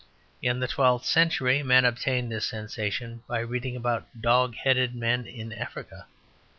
In 0.41 0.59
the 0.59 0.67
twelfth 0.67 1.05
century 1.05 1.61
men 1.61 1.85
obtained 1.85 2.31
this 2.31 2.47
sensation 2.47 3.21
by 3.27 3.41
reading 3.41 3.75
about 3.75 4.07
dog 4.19 4.55
headed 4.55 4.95
men 4.95 5.27
in 5.27 5.53
Africa. 5.53 6.07